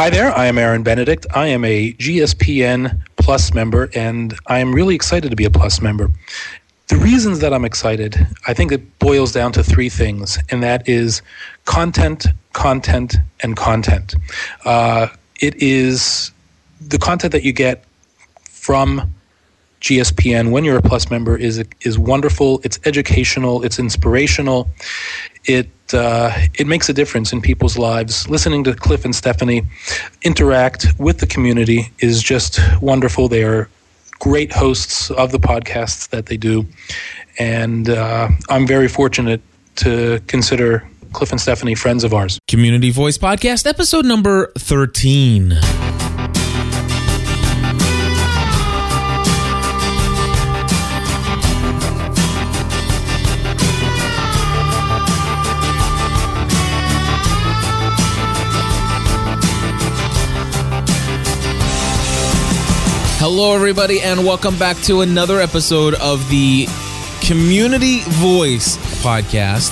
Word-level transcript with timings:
Hi 0.00 0.08
there, 0.08 0.34
I 0.34 0.46
am 0.46 0.56
Aaron 0.56 0.82
Benedict. 0.82 1.26
I 1.34 1.48
am 1.48 1.62
a 1.62 1.92
GSPN 1.92 3.02
Plus 3.16 3.52
member, 3.52 3.90
and 3.94 4.34
I 4.46 4.60
am 4.60 4.74
really 4.74 4.94
excited 4.94 5.28
to 5.28 5.36
be 5.36 5.44
a 5.44 5.50
Plus 5.50 5.82
member. 5.82 6.08
The 6.88 6.96
reasons 6.96 7.40
that 7.40 7.52
I'm 7.52 7.66
excited, 7.66 8.16
I 8.46 8.54
think 8.54 8.72
it 8.72 8.98
boils 8.98 9.30
down 9.30 9.52
to 9.52 9.62
three 9.62 9.90
things, 9.90 10.38
and 10.48 10.62
that 10.62 10.88
is 10.88 11.20
content, 11.66 12.28
content, 12.54 13.16
and 13.40 13.58
content. 13.58 14.14
Uh, 14.64 15.08
it 15.38 15.54
is 15.56 16.32
the 16.80 16.96
content 16.96 17.32
that 17.32 17.42
you 17.42 17.52
get 17.52 17.84
from 18.48 19.12
GSPN 19.82 20.50
when 20.50 20.64
you're 20.64 20.78
a 20.78 20.82
Plus 20.82 21.10
member 21.10 21.36
is 21.36 21.62
is 21.82 21.98
wonderful. 21.98 22.62
It's 22.64 22.78
educational. 22.86 23.62
It's 23.64 23.78
inspirational. 23.78 24.70
It 25.44 25.68
uh, 25.94 26.32
it 26.54 26.66
makes 26.66 26.88
a 26.88 26.92
difference 26.92 27.32
in 27.32 27.40
people's 27.40 27.78
lives. 27.78 28.28
Listening 28.28 28.64
to 28.64 28.74
Cliff 28.74 29.04
and 29.04 29.14
Stephanie 29.14 29.62
interact 30.22 30.86
with 30.98 31.18
the 31.18 31.26
community 31.26 31.90
is 32.00 32.22
just 32.22 32.60
wonderful. 32.80 33.28
They 33.28 33.44
are 33.44 33.68
great 34.18 34.52
hosts 34.52 35.10
of 35.10 35.32
the 35.32 35.38
podcasts 35.38 36.08
that 36.10 36.26
they 36.26 36.36
do, 36.36 36.66
and 37.38 37.88
uh, 37.88 38.28
I'm 38.48 38.66
very 38.66 38.88
fortunate 38.88 39.40
to 39.76 40.20
consider 40.26 40.86
Cliff 41.12 41.32
and 41.32 41.40
Stephanie 41.40 41.74
friends 41.74 42.04
of 42.04 42.14
ours. 42.14 42.38
Community 42.48 42.90
Voice 42.90 43.18
Podcast, 43.18 43.66
episode 43.66 44.04
number 44.04 44.52
13. 44.58 45.58
Hello, 63.32 63.54
everybody, 63.54 64.00
and 64.00 64.26
welcome 64.26 64.58
back 64.58 64.76
to 64.78 65.02
another 65.02 65.38
episode 65.38 65.94
of 65.94 66.28
the 66.30 66.66
Community 67.20 68.00
Voice 68.00 68.76
podcast. 69.04 69.70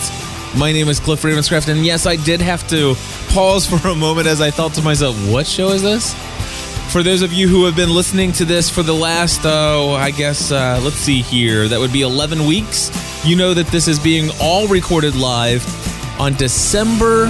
My 0.56 0.70
name 0.70 0.86
is 0.86 1.00
Cliff 1.00 1.22
Ravenscraft, 1.22 1.66
and 1.66 1.84
yes, 1.84 2.06
I 2.06 2.14
did 2.14 2.40
have 2.40 2.68
to 2.68 2.94
pause 3.30 3.66
for 3.66 3.88
a 3.88 3.96
moment 3.96 4.28
as 4.28 4.40
I 4.40 4.52
thought 4.52 4.74
to 4.74 4.82
myself, 4.82 5.16
what 5.28 5.44
show 5.44 5.70
is 5.70 5.82
this? 5.82 6.14
For 6.92 7.02
those 7.02 7.20
of 7.20 7.32
you 7.32 7.48
who 7.48 7.64
have 7.64 7.74
been 7.74 7.92
listening 7.92 8.30
to 8.34 8.44
this 8.44 8.70
for 8.70 8.84
the 8.84 8.94
last, 8.94 9.40
oh, 9.42 9.90
I 9.90 10.12
guess, 10.12 10.52
uh, 10.52 10.80
let's 10.84 10.94
see 10.94 11.20
here, 11.20 11.66
that 11.66 11.80
would 11.80 11.92
be 11.92 12.02
11 12.02 12.46
weeks, 12.46 12.92
you 13.26 13.34
know 13.34 13.54
that 13.54 13.66
this 13.66 13.88
is 13.88 13.98
being 13.98 14.30
all 14.40 14.68
recorded 14.68 15.16
live 15.16 15.66
on 16.20 16.34
December 16.34 17.26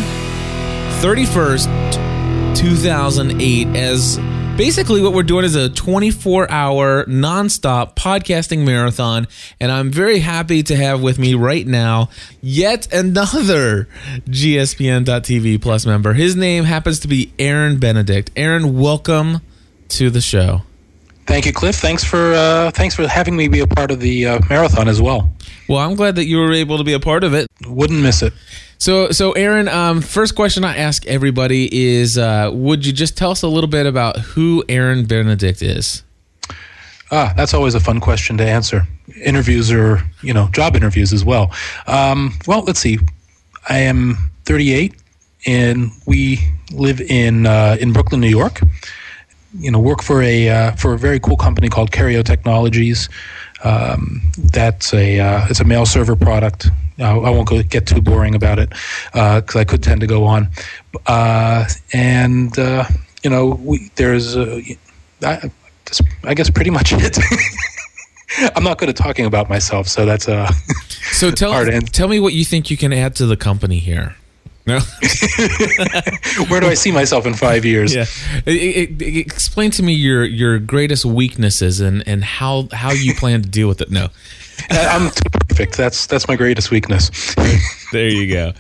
31st, 1.01 2.55
2008, 2.55 3.69
as 3.69 4.19
basically 4.59 5.01
what 5.01 5.13
we're 5.13 5.23
doing 5.23 5.45
is 5.45 5.55
a 5.55 5.69
24 5.69 6.51
hour 6.51 7.05
nonstop 7.05 7.95
podcasting 7.95 8.65
marathon 8.67 9.29
and 9.61 9.71
i'm 9.71 9.89
very 9.89 10.19
happy 10.19 10.65
to 10.65 10.75
have 10.75 11.01
with 11.01 11.17
me 11.17 11.33
right 11.33 11.65
now 11.65 12.09
yet 12.43 12.93
another 12.93 13.89
gspn.tv 14.25 15.63
plus 15.63 15.87
member 15.87 16.13
his 16.13 16.35
name 16.35 16.65
happens 16.65 16.99
to 16.99 17.07
be 17.07 17.33
aaron 17.39 17.79
benedict 17.79 18.33
aaron 18.35 18.77
welcome 18.77 19.41
to 19.87 20.11
the 20.11 20.21
show 20.21 20.63
Thank 21.29 21.45
you, 21.45 21.53
Cliff. 21.53 21.77
Thanks 21.77 22.03
for 22.03 22.33
uh, 22.33 22.71
thanks 22.71 22.95
for 22.95 23.07
having 23.07 23.37
me 23.37 23.49
be 23.49 23.61
a 23.61 23.67
part 23.67 23.91
of 23.91 24.01
the 24.01 24.27
uh, 24.27 24.39
marathon 24.49 24.89
as 24.89 25.03
well. 25.03 25.31
Well 25.69 25.79
i'm 25.79 25.95
glad 25.95 26.17
that 26.17 26.25
you 26.27 26.39
were 26.39 26.53
able 26.53 26.79
to 26.79 26.85
be 26.85 26.93
a 26.93 27.01
part 27.01 27.25
of 27.25 27.35
it 27.35 27.49
Wouldn't 27.67 28.01
miss 28.01 28.23
it. 28.23 28.33
So, 28.79 29.11
so 29.11 29.33
Aaron, 29.33 29.69
um, 29.69 30.01
first 30.01 30.37
question 30.37 30.65
I 30.65 30.77
ask 30.77 31.05
everybody 31.07 31.69
is, 31.73 32.17
uh, 32.17 32.51
would 32.53 32.87
you 32.87 32.93
just 32.93 33.17
tell 33.17 33.33
us 33.33 33.43
a 33.43 33.49
little 33.49 33.69
bit 33.69 33.87
about 33.87 34.19
who 34.19 34.65
Aaron 34.69 35.05
Benedict 35.05 35.61
is? 35.61 36.05
Ah, 37.11 37.33
that's 37.37 37.55
always 37.55 37.75
a 37.75 37.81
fun 37.81 38.01
question 38.01 38.37
to 38.39 38.45
answer. 38.45 38.87
Interviews 39.25 39.73
or 39.73 40.03
you 40.23 40.33
know 40.35 40.49
job 40.49 40.77
interviews 40.77 41.13
as 41.13 41.25
well. 41.25 41.51
Um, 41.87 42.35
well, 42.47 42.63
let's 42.63 42.79
see. 42.79 42.99
I 43.69 43.79
am 43.79 44.31
38, 44.45 44.95
and 45.47 45.91
we 46.07 46.39
live 46.71 47.01
in 47.01 47.47
uh, 47.47 47.79
in 47.81 47.93
Brooklyn, 47.93 48.21
New 48.21 48.29
York. 48.29 48.61
You 49.59 49.71
know, 49.71 49.81
work 49.81 50.03
for 50.03 50.23
a 50.23 50.51
uh, 50.51 50.73
for 50.73 50.93
a 50.93 50.99
very 50.99 51.19
cool 51.19 51.39
company 51.39 51.71
called 51.71 51.91
Kerio 51.91 52.23
Technologies. 52.23 53.09
Um, 53.65 54.23
that's 54.53 54.95
a 54.95 55.21
uh, 55.21 55.47
it's 55.49 55.61
a 55.61 55.65
mail 55.65 55.87
server 55.87 56.17
product. 56.17 56.69
Uh, 56.99 57.21
I 57.21 57.31
won't 57.31 57.49
go 57.49 57.63
get 57.63 57.87
too 57.87 58.01
boring 58.01 58.35
about 58.35 58.59
it 58.59 58.71
because 59.13 59.57
I 59.57 59.65
could 59.65 59.83
tend 59.83 60.01
to 60.01 60.07
go 60.07 60.25
on. 60.25 60.49
Uh, 61.07 61.67
and 61.93 62.57
uh, 62.59 62.85
you 63.23 63.31
know, 63.31 63.59
we, 63.63 63.91
there's 63.97 64.37
uh, 64.37 64.61
I, 65.23 65.51
I 66.25 66.35
guess 66.35 66.51
pretty 66.51 66.71
much 66.71 66.93
it. 66.97 67.19
I'm 68.55 68.63
not 68.63 68.79
good 68.79 68.89
at 68.89 68.97
talking 68.97 69.25
about 69.27 69.49
myself, 69.49 69.89
so 69.89 70.05
that's 70.05 70.29
a 70.29 70.49
So 71.13 71.31
tell 71.33 71.53
Hard 71.53 71.69
end. 71.69 71.93
tell 71.93 72.09
me 72.09 72.21
what 72.21 72.35
you 72.35 72.45
think 72.45 72.71
you 72.71 72.77
can 72.77 72.93
add 72.93 73.17
to 73.17 73.27
the 73.27 73.37
company 73.37 73.79
here. 73.79 74.15
No, 74.69 74.79
where 76.49 76.61
do 76.61 76.67
I 76.69 76.75
see 76.75 76.93
myself 76.93 77.27
in 77.27 77.35
five 77.35 77.65
years? 77.65 77.95
yeah. 77.95 78.05
I- 78.47 78.51
I- 78.51 79.05
I- 79.05 79.05
explain 79.19 79.71
to 79.73 79.83
me 79.83 79.95
your 79.95 80.25
your 80.25 80.59
greatest 80.59 81.05
weaknesses 81.05 81.81
and 81.81 82.07
and 82.07 82.23
how 82.25 82.69
how 82.73 82.93
you 82.93 83.15
plan 83.15 83.43
to 83.43 83.49
deal 83.49 83.69
with 83.69 83.81
it. 83.81 83.91
No, 83.91 84.09
I- 84.71 84.87
I'm 84.87 85.11
too 85.11 85.23
perfect. 85.49 85.77
That's 85.77 86.07
that's 86.07 86.29
my 86.29 86.37
greatest 86.37 86.71
weakness. 86.71 87.11
there 87.93 88.09
you 88.09 88.31
go. 88.33 88.53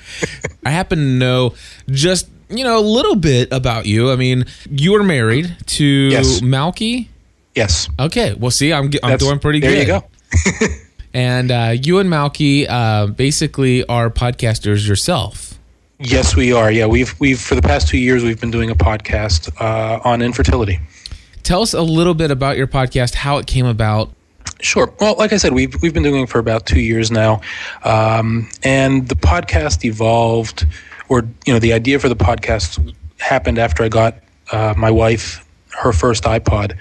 I 0.64 0.70
happen 0.70 0.98
to 0.98 1.04
know 1.04 1.54
just 1.90 2.28
you 2.48 2.64
know 2.64 2.78
a 2.78 2.86
little 2.96 3.16
bit 3.16 3.52
about 3.52 3.86
you. 3.86 4.10
I 4.10 4.16
mean, 4.16 4.44
you 4.70 4.92
were 4.92 5.02
married 5.02 5.54
to 5.66 5.84
Yes. 5.84 6.40
Malky. 6.40 7.08
yes, 7.54 7.88
Okay, 7.98 8.34
well, 8.34 8.50
see, 8.50 8.72
I'm 8.72 8.84
I'm 9.02 9.10
that's, 9.10 9.24
doing 9.24 9.38
pretty 9.38 9.60
there 9.60 9.84
good. 9.84 9.86
There 9.88 10.60
you 10.62 10.68
go. 10.68 10.74
And 11.14 11.50
uh, 11.50 11.74
you 11.74 11.98
and 12.00 12.10
Malky 12.10 12.66
uh, 12.68 13.06
basically 13.06 13.82
are 13.86 14.10
podcasters 14.10 14.86
yourself. 14.86 15.47
Yes, 16.00 16.36
we 16.36 16.52
are. 16.52 16.70
Yeah, 16.70 16.86
we've 16.86 17.18
we've 17.18 17.40
for 17.40 17.56
the 17.56 17.62
past 17.62 17.88
two 17.88 17.98
years 17.98 18.22
we've 18.22 18.40
been 18.40 18.52
doing 18.52 18.70
a 18.70 18.74
podcast 18.74 19.50
uh, 19.60 20.00
on 20.04 20.22
infertility. 20.22 20.78
Tell 21.42 21.60
us 21.60 21.74
a 21.74 21.82
little 21.82 22.14
bit 22.14 22.30
about 22.30 22.56
your 22.56 22.68
podcast, 22.68 23.14
how 23.14 23.38
it 23.38 23.46
came 23.46 23.66
about. 23.66 24.12
Sure. 24.60 24.92
Well, 25.00 25.16
like 25.18 25.32
I 25.32 25.38
said, 25.38 25.54
we've 25.54 25.74
we've 25.82 25.94
been 25.94 26.04
doing 26.04 26.22
it 26.22 26.28
for 26.28 26.38
about 26.38 26.66
two 26.66 26.80
years 26.80 27.10
now, 27.10 27.40
um, 27.82 28.48
and 28.62 29.08
the 29.08 29.16
podcast 29.16 29.84
evolved, 29.84 30.66
or 31.08 31.22
you 31.46 31.52
know, 31.52 31.58
the 31.58 31.72
idea 31.72 31.98
for 31.98 32.08
the 32.08 32.16
podcast 32.16 32.94
happened 33.18 33.58
after 33.58 33.82
I 33.82 33.88
got 33.88 34.18
uh, 34.52 34.74
my 34.76 34.92
wife 34.92 35.44
her 35.70 35.92
first 35.92 36.24
iPod, 36.24 36.76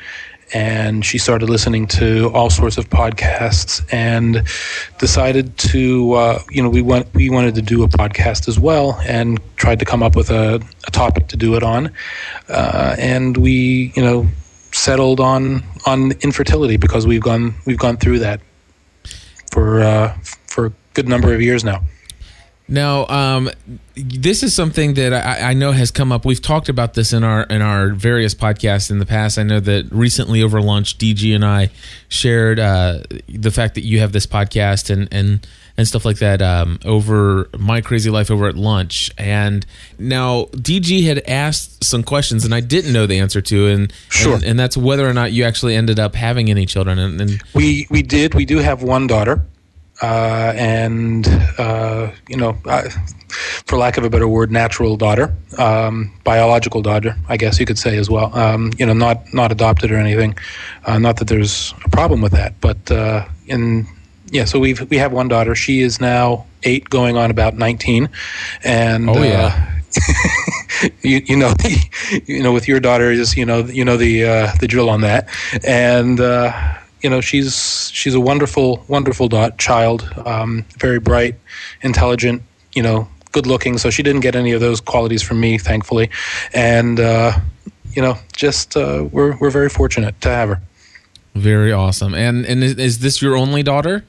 and 0.53 1.05
she 1.05 1.17
started 1.17 1.49
listening 1.49 1.87
to 1.87 2.31
all 2.33 2.49
sorts 2.49 2.77
of 2.77 2.89
podcasts, 2.89 3.85
and 3.91 4.43
decided 4.97 5.57
to 5.57 6.13
uh, 6.13 6.39
you 6.49 6.61
know 6.61 6.69
we 6.69 6.81
want 6.81 7.13
we 7.13 7.29
wanted 7.29 7.55
to 7.55 7.61
do 7.61 7.83
a 7.83 7.87
podcast 7.87 8.47
as 8.47 8.59
well, 8.59 8.99
and 9.05 9.39
tried 9.57 9.79
to 9.79 9.85
come 9.85 10.03
up 10.03 10.15
with 10.15 10.29
a, 10.29 10.61
a 10.87 10.91
topic 10.91 11.27
to 11.27 11.37
do 11.37 11.55
it 11.55 11.63
on, 11.63 11.91
uh, 12.49 12.95
and 12.97 13.37
we 13.37 13.91
you 13.95 14.01
know 14.01 14.27
settled 14.71 15.19
on 15.19 15.63
on 15.85 16.11
infertility 16.21 16.77
because 16.77 17.07
we've 17.07 17.21
gone 17.21 17.55
we've 17.65 17.79
gone 17.79 17.97
through 17.97 18.19
that 18.19 18.41
for 19.51 19.81
uh, 19.81 20.17
for 20.47 20.67
a 20.67 20.73
good 20.93 21.07
number 21.07 21.33
of 21.33 21.41
years 21.41 21.63
now. 21.63 21.81
Now, 22.69 23.07
um, 23.07 23.49
this 23.95 24.43
is 24.43 24.53
something 24.53 24.95
that 24.95 25.13
I, 25.13 25.51
I 25.51 25.53
know 25.53 25.71
has 25.71 25.89
come 25.89 26.11
up. 26.11 26.25
We've 26.25 26.41
talked 26.41 26.67
about 26.69 26.93
this 26.95 27.13
in 27.13 27.23
our 27.23 27.43
in 27.43 27.61
our 27.61 27.89
various 27.89 28.35
podcasts 28.35 28.91
in 28.91 28.99
the 28.99 29.05
past. 29.05 29.37
I 29.39 29.43
know 29.43 29.59
that 29.61 29.87
recently 29.91 30.41
over 30.43 30.61
lunch, 30.61 30.97
DG 30.97 31.33
and 31.33 31.45
I 31.45 31.69
shared 32.09 32.59
uh, 32.59 32.99
the 33.29 33.51
fact 33.51 33.75
that 33.75 33.81
you 33.85 33.99
have 33.99 34.11
this 34.11 34.25
podcast 34.27 34.89
and 34.89 35.07
and 35.11 35.47
and 35.77 35.87
stuff 35.87 36.05
like 36.05 36.17
that 36.17 36.41
um, 36.41 36.79
over 36.85 37.49
my 37.57 37.81
crazy 37.81 38.09
life 38.09 38.29
over 38.31 38.47
at 38.47 38.55
lunch. 38.57 39.11
And 39.17 39.65
now 39.99 40.45
DG 40.53 41.05
had 41.05 41.19
asked 41.27 41.83
some 41.83 42.03
questions, 42.03 42.43
and 42.45 42.53
I 42.53 42.59
didn't 42.61 42.91
know 42.93 43.05
the 43.05 43.19
answer 43.19 43.41
to, 43.41 43.67
and 43.67 43.93
Sure. 44.09 44.35
and, 44.35 44.43
and 44.43 44.59
that's 44.59 44.75
whether 44.75 45.07
or 45.07 45.13
not 45.13 45.31
you 45.31 45.43
actually 45.43 45.75
ended 45.75 45.99
up 45.99 46.15
having 46.15 46.49
any 46.49 46.65
children. 46.65 46.99
And, 46.99 47.21
and 47.21 47.43
We 47.53 47.87
we 47.89 48.01
did 48.01 48.33
we 48.35 48.43
do 48.43 48.57
have 48.57 48.83
one 48.83 49.07
daughter, 49.07 49.45
uh, 50.01 50.53
and 50.55 51.27
uh, 51.57 52.11
you 52.27 52.37
know, 52.37 52.57
uh, 52.65 52.89
for 53.65 53.77
lack 53.77 53.97
of 53.97 54.03
a 54.03 54.09
better 54.09 54.27
word, 54.27 54.51
natural 54.51 54.95
daughter, 54.97 55.35
um, 55.57 56.11
biological 56.23 56.81
daughter, 56.81 57.15
I 57.27 57.37
guess 57.37 57.59
you 57.59 57.65
could 57.65 57.77
say 57.79 57.97
as 57.97 58.09
well. 58.09 58.35
Um, 58.37 58.71
you 58.77 58.85
know, 58.85 58.93
not 58.93 59.33
not 59.33 59.51
adopted 59.51 59.91
or 59.91 59.97
anything. 59.97 60.35
Uh, 60.85 60.99
not 60.99 61.17
that 61.17 61.27
there's 61.27 61.73
a 61.85 61.89
problem 61.89 62.21
with 62.21 62.31
that, 62.33 62.59
but 62.61 62.91
uh, 62.91 63.25
in 63.47 63.85
yeah, 64.31 64.45
so 64.45 64.59
we've 64.59 64.89
we 64.89 64.97
have 64.97 65.11
one 65.13 65.27
daughter. 65.27 65.55
She 65.55 65.81
is 65.81 65.99
now 66.01 66.45
eight, 66.63 66.89
going 66.89 67.17
on 67.17 67.31
about 67.31 67.55
nineteen, 67.55 68.09
and 68.63 69.09
Oh, 69.09 69.21
yeah. 69.23 69.53
uh, 69.55 70.87
you, 71.01 71.21
you 71.25 71.35
know 71.37 71.53
you 72.25 72.43
know 72.43 72.51
with 72.53 72.67
your 72.67 72.79
daughter 72.79 73.09
is 73.09 73.35
you 73.37 73.45
know 73.45 73.59
you 73.65 73.83
know 73.85 73.97
the 73.97 74.25
uh, 74.25 74.51
the 74.59 74.67
drill 74.67 74.89
on 74.89 75.01
that 75.01 75.27
and 75.65 76.19
uh, 76.19 76.51
you 77.01 77.09
know 77.09 77.21
she's 77.21 77.89
she's 77.93 78.15
a 78.15 78.19
wonderful 78.19 78.83
wonderful 78.87 79.27
dot 79.27 79.57
child 79.57 80.09
um, 80.25 80.65
very 80.77 80.99
bright 80.99 81.35
intelligent 81.81 82.41
you 82.73 82.81
know 82.81 83.07
good 83.37 83.45
looking, 83.47 83.77
so 83.77 83.89
she 83.91 84.01
didn't 84.01 84.21
get 84.21 84.35
any 84.35 84.51
of 84.51 84.61
those 84.61 84.81
qualities 84.81 85.21
from 85.21 85.39
me, 85.39 85.59
thankfully. 85.59 86.09
And 86.53 86.99
uh, 86.99 87.37
you 87.91 88.01
know, 88.01 88.17
just 88.35 88.75
uh, 88.75 89.07
we're 89.11 89.37
we're 89.37 89.51
very 89.51 89.69
fortunate 89.69 90.19
to 90.21 90.29
have 90.29 90.49
her. 90.49 90.61
Very 91.35 91.71
awesome. 91.71 92.15
And 92.15 92.45
and 92.45 92.63
is, 92.63 92.75
is 92.75 92.99
this 92.99 93.21
your 93.21 93.35
only 93.35 93.63
daughter? 93.63 94.03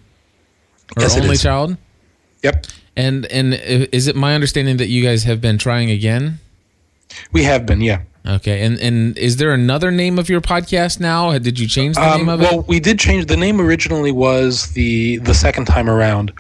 Or 0.97 1.03
Yes, 1.03 1.19
only 1.19 1.37
child? 1.37 1.77
Yep, 2.43 2.67
And 2.97 3.27
and 3.27 3.53
is 3.55 4.07
it 4.07 4.17
my 4.17 4.35
understanding 4.35 4.79
that 4.79 4.89
you 4.89 5.03
guys 5.03 5.25
have 5.25 5.41
been 5.41 5.59
trying 5.59 5.91
again? 5.91 6.39
we 7.33 7.43
have 7.43 7.67
been. 7.67 7.81
Yeah. 7.81 8.03
Okay. 8.29 8.63
And 8.63 8.79
and 8.79 9.17
is 9.17 9.39
there 9.39 9.53
another 9.53 9.91
name 9.91 10.19
of 10.19 10.29
your 10.29 10.43
podcast 10.43 11.01
now? 11.01 11.39
Did 11.39 11.59
you 11.59 11.67
change 11.67 11.97
the 11.97 12.03
Um, 12.03 12.19
name 12.19 12.29
of 12.29 12.41
well, 12.41 12.49
it? 12.51 12.57
Well, 12.57 12.65
we 12.69 12.79
did 12.79 12.99
change 12.99 13.25
the 13.27 13.37
name. 13.39 13.59
Originally, 13.61 14.13
was 14.13 14.67
the 14.73 15.17
the 15.19 15.33
second 15.35 15.65
time 15.65 15.89
around, 15.89 16.33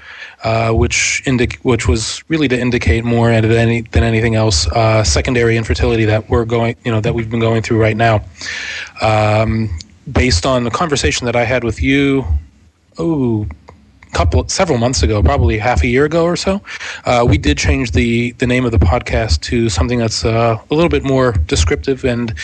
uh, 0.44 0.72
which 0.72 1.22
indic- 1.24 1.56
which 1.62 1.88
was 1.88 2.22
really 2.28 2.46
to 2.48 2.60
indicate 2.60 3.04
more 3.04 3.30
than 3.30 3.50
any 3.52 3.80
than 3.92 4.02
anything 4.02 4.34
else 4.34 4.68
uh, 4.72 5.02
secondary 5.02 5.56
infertility 5.56 6.04
that 6.04 6.28
we're 6.28 6.44
going 6.44 6.76
you 6.84 6.92
know 6.92 7.00
that 7.00 7.14
we've 7.14 7.30
been 7.30 7.40
going 7.40 7.62
through 7.62 7.80
right 7.80 7.96
now. 7.96 8.22
Um, 9.00 9.70
based 10.12 10.44
on 10.44 10.64
the 10.64 10.70
conversation 10.70 11.24
that 11.24 11.36
I 11.36 11.44
had 11.44 11.64
with 11.64 11.82
you, 11.82 12.24
oh, 12.98 13.46
couple 14.18 14.48
several 14.48 14.78
months 14.78 15.02
ago, 15.04 15.22
probably 15.22 15.58
half 15.58 15.82
a 15.84 15.86
year 15.86 16.04
ago 16.04 16.24
or 16.24 16.36
so, 16.36 16.60
uh, 17.04 17.24
we 17.28 17.38
did 17.38 17.56
change 17.56 17.92
the 17.92 18.32
the 18.32 18.46
name 18.46 18.64
of 18.64 18.72
the 18.72 18.78
podcast 18.78 19.40
to 19.42 19.68
something 19.68 19.98
that's 19.98 20.24
uh, 20.24 20.58
a 20.70 20.74
little 20.74 20.90
bit 20.90 21.04
more 21.04 21.32
descriptive, 21.46 22.04
and 22.04 22.34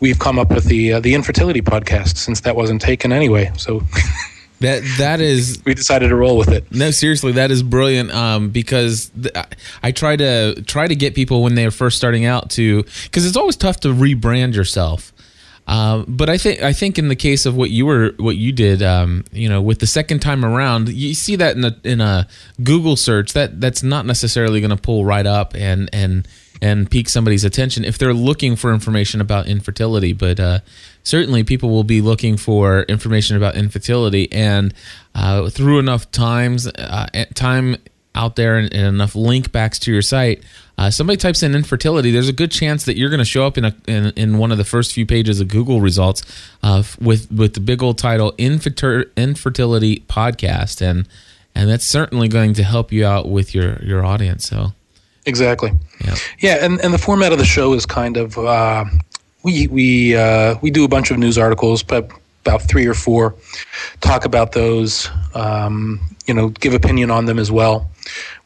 we've 0.00 0.18
come 0.20 0.38
up 0.38 0.50
with 0.50 0.64
the 0.64 0.92
uh, 0.94 1.00
the 1.00 1.14
infertility 1.14 1.60
podcast 1.62 2.16
since 2.16 2.40
that 2.42 2.54
wasn't 2.54 2.80
taken 2.80 3.12
anyway. 3.12 3.50
So 3.56 3.82
That 4.60 4.82
that 4.98 5.20
is 5.20 5.60
we 5.66 5.74
decided 5.74 6.08
to 6.08 6.16
roll 6.16 6.38
with 6.38 6.48
it. 6.48 6.64
No, 6.72 6.90
seriously, 6.90 7.32
that 7.32 7.50
is 7.50 7.62
brilliant. 7.62 8.10
Um, 8.14 8.48
because 8.48 9.10
th- 9.20 9.34
I- 9.36 9.46
I 9.82 9.90
try 9.92 10.16
to 10.16 10.62
try 10.62 10.86
to 10.88 10.94
get 10.96 11.14
people 11.14 11.42
when 11.42 11.54
they 11.56 11.66
are 11.66 11.70
first 11.70 11.96
starting 11.98 12.24
out 12.24 12.48
to 12.52 12.82
because 13.04 13.26
it's 13.26 13.36
always 13.36 13.56
tough 13.56 13.80
to 13.80 13.88
rebrand 13.88 14.54
yourself. 14.54 15.12
Um, 15.66 16.04
but 16.08 16.30
I 16.30 16.38
think 16.38 16.62
I 16.62 16.72
think 16.72 16.98
in 16.98 17.08
the 17.08 17.16
case 17.16 17.44
of 17.44 17.56
what 17.56 17.70
you 17.70 17.86
were 17.86 18.12
what 18.18 18.36
you 18.36 18.52
did, 18.52 18.82
um, 18.82 19.24
you 19.32 19.48
know, 19.48 19.60
with 19.60 19.80
the 19.80 19.86
second 19.86 20.20
time 20.20 20.44
around, 20.44 20.88
you 20.88 21.14
see 21.14 21.36
that 21.36 21.56
in 21.56 21.64
a 21.64 21.76
in 21.82 22.00
a 22.00 22.28
Google 22.62 22.96
search 22.96 23.32
that 23.32 23.60
that's 23.60 23.82
not 23.82 24.06
necessarily 24.06 24.60
going 24.60 24.70
to 24.70 24.76
pull 24.76 25.04
right 25.04 25.26
up 25.26 25.54
and 25.56 25.90
and 25.92 26.28
and 26.62 26.90
pique 26.90 27.08
somebody's 27.08 27.44
attention 27.44 27.84
if 27.84 27.98
they're 27.98 28.14
looking 28.14 28.56
for 28.56 28.72
information 28.72 29.20
about 29.20 29.48
infertility. 29.48 30.12
But 30.12 30.38
uh, 30.38 30.60
certainly, 31.02 31.42
people 31.42 31.70
will 31.70 31.84
be 31.84 32.00
looking 32.00 32.36
for 32.36 32.82
information 32.82 33.36
about 33.36 33.56
infertility, 33.56 34.30
and 34.32 34.72
uh, 35.16 35.50
through 35.50 35.80
enough 35.80 36.10
times 36.12 36.68
uh, 36.68 37.06
time 37.34 37.76
out 38.14 38.36
there 38.36 38.56
and, 38.56 38.72
and 38.72 38.86
enough 38.86 39.14
link 39.14 39.52
backs 39.52 39.78
to 39.80 39.92
your 39.92 40.02
site, 40.02 40.42
uh, 40.78 40.90
somebody 40.90 41.16
types 41.16 41.42
in 41.42 41.54
infertility, 41.54 42.10
there's 42.10 42.28
a 42.28 42.34
good 42.34 42.50
chance 42.50 42.84
that 42.84 42.96
you're 42.96 43.08
going 43.10 43.18
to 43.18 43.24
show 43.24 43.46
up 43.46 43.56
in, 43.56 43.64
a, 43.64 43.74
in 43.86 44.06
in 44.16 44.38
one 44.38 44.52
of 44.52 44.58
the 44.58 44.64
first 44.64 44.92
few 44.92 45.06
pages 45.06 45.40
of 45.40 45.48
Google 45.48 45.80
results 45.80 46.22
uh, 46.62 46.82
with 47.00 47.30
with 47.32 47.54
the 47.54 47.60
big 47.60 47.82
old 47.82 47.98
title 47.98 48.34
infertility 48.38 50.00
podcast, 50.08 50.82
and 50.82 51.08
and 51.54 51.70
that's 51.70 51.86
certainly 51.86 52.28
going 52.28 52.52
to 52.54 52.62
help 52.62 52.92
you 52.92 53.06
out 53.06 53.28
with 53.28 53.54
your 53.54 53.82
your 53.82 54.04
audience. 54.04 54.46
So 54.46 54.72
Exactly. 55.26 55.72
yeah, 56.04 56.14
Yeah, 56.38 56.64
and, 56.64 56.80
and 56.80 56.94
the 56.94 56.98
format 56.98 57.32
of 57.32 57.38
the 57.38 57.44
show 57.44 57.72
is 57.72 57.84
kind 57.84 58.16
of 58.16 58.38
uh, 58.38 58.84
we 59.42 59.66
we 59.66 60.16
uh, 60.16 60.56
we 60.62 60.70
do 60.70 60.84
a 60.84 60.88
bunch 60.88 61.10
of 61.10 61.18
news 61.18 61.36
articles, 61.36 61.82
but 61.82 62.08
about 62.46 62.62
three 62.62 62.86
or 62.86 62.94
four, 62.94 63.34
talk 64.00 64.24
about 64.24 64.52
those. 64.52 65.08
Um, 65.34 66.00
you 66.26 66.34
know, 66.34 66.48
give 66.48 66.74
opinion 66.74 67.10
on 67.10 67.26
them 67.26 67.38
as 67.38 67.50
well. 67.50 67.90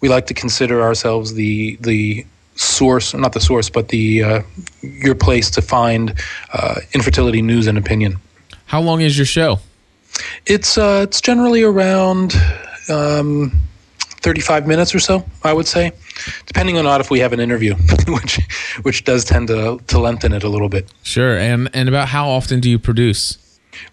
We 0.01 0.09
like 0.09 0.27
to 0.27 0.35
consider 0.35 0.83
ourselves 0.83 1.35
the 1.35 1.77
the 1.81 2.27
source, 2.57 3.15
not 3.15 3.33
the 3.33 3.41
source, 3.41 3.71
but 3.71 3.89
the 3.89 4.23
uh, 4.23 4.43
your 4.83 5.15
place 5.15 5.51
to 5.51 5.63
find 5.63 6.15
uh, 6.53 6.81
infertility 6.93 7.43
news 7.43 7.67
and 7.67 7.79
opinion. 7.79 8.17
how 8.67 8.81
long 8.81 9.01
is 9.01 9.17
your 9.17 9.27
show? 9.27 9.59
It's 10.47 10.77
uh, 10.79 11.07
it's 11.07 11.21
generally 11.21 11.63
around 11.63 12.35
um, 12.89 13.53
35 14.21 14.67
minutes 14.67 14.95
or 14.95 14.99
so, 15.01 15.25
I 15.45 15.53
would 15.53 15.67
say, 15.67 15.93
depending 16.47 16.77
on 16.77 16.85
not 16.85 17.01
if 17.01 17.11
we 17.11 17.21
have 17.21 17.33
an 17.33 17.41
interview, 17.41 17.75
which 18.09 18.41
which 18.83 19.05
does 19.05 19.25
tend 19.25 19.49
to 19.49 19.81
to 19.87 19.99
lengthen 19.99 20.33
it 20.33 20.45
a 20.45 20.49
little 20.49 20.69
bit. 20.69 20.93
Sure, 21.03 21.39
and 21.39 21.69
and 21.73 21.89
about 21.89 22.09
how 22.09 22.29
often 22.29 22.61
do 22.61 22.69
you 22.69 22.79
produce? 22.79 23.39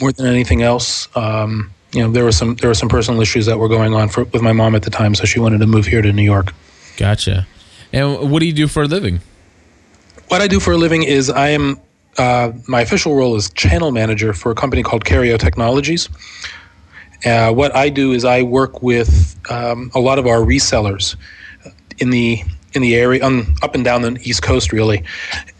more 0.00 0.12
than 0.12 0.26
anything 0.26 0.62
else. 0.62 1.08
Um, 1.16 1.72
you 1.92 2.02
know, 2.02 2.10
there 2.10 2.24
were 2.24 2.32
some 2.32 2.54
there 2.56 2.70
were 2.70 2.74
some 2.74 2.88
personal 2.88 3.20
issues 3.20 3.46
that 3.46 3.58
were 3.58 3.68
going 3.68 3.94
on 3.94 4.08
for, 4.08 4.24
with 4.24 4.42
my 4.42 4.52
mom 4.52 4.74
at 4.74 4.82
the 4.82 4.90
time, 4.90 5.14
so 5.14 5.24
she 5.24 5.40
wanted 5.40 5.58
to 5.58 5.66
move 5.66 5.86
here 5.86 6.02
to 6.02 6.12
New 6.12 6.22
York. 6.22 6.52
Gotcha. 6.96 7.46
And 7.92 8.30
what 8.30 8.40
do 8.40 8.46
you 8.46 8.52
do 8.52 8.68
for 8.68 8.82
a 8.82 8.86
living? 8.86 9.20
What 10.28 10.40
I 10.40 10.48
do 10.48 10.60
for 10.60 10.72
a 10.72 10.76
living 10.76 11.02
is 11.02 11.30
I 11.30 11.50
am 11.50 11.80
uh, 12.18 12.52
my 12.66 12.80
official 12.80 13.14
role 13.14 13.36
is 13.36 13.50
channel 13.50 13.90
manager 13.90 14.32
for 14.32 14.50
a 14.50 14.54
company 14.54 14.82
called 14.82 15.04
Kerio 15.04 15.38
Technologies. 15.38 16.08
Uh, 17.24 17.52
what 17.52 17.74
I 17.74 17.88
do 17.88 18.12
is 18.12 18.24
I 18.24 18.42
work 18.42 18.82
with 18.82 19.36
um, 19.50 19.90
a 19.94 20.00
lot 20.00 20.18
of 20.18 20.26
our 20.26 20.40
resellers 20.40 21.16
in 21.98 22.10
the 22.10 22.42
in 22.72 22.82
the 22.82 22.94
area, 22.94 23.24
um, 23.24 23.54
up 23.62 23.74
and 23.74 23.84
down 23.84 24.02
the 24.02 24.18
East 24.22 24.42
Coast, 24.42 24.70
really, 24.70 25.02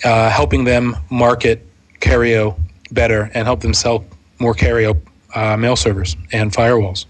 uh, 0.05 0.29
helping 0.29 0.65
them 0.65 0.95
market 1.11 1.67
Kerio 2.01 2.59
better 2.93 3.31
and 3.33 3.47
help 3.47 3.61
them 3.61 3.73
sell 3.73 4.05
more 4.39 4.55
Kerio 4.55 5.01
uh, 5.35 5.57
mail 5.57 5.77
servers 5.77 6.15
and 6.33 6.53
firewalls. 6.53 7.07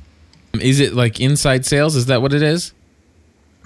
Is 0.61 0.81
it 0.81 0.95
like 0.95 1.21
inside 1.21 1.67
sales? 1.67 1.97
Is 1.97 2.07
that 2.07 2.23
what 2.23 2.33
it 2.33 2.43
is? 2.43 2.73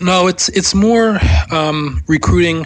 No, 0.00 0.28
it's 0.28 0.48
it's 0.48 0.74
more 0.74 1.18
um, 1.50 2.02
recruiting 2.06 2.64